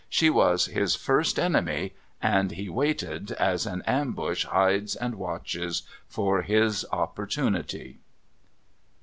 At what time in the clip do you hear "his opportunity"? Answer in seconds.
6.41-7.99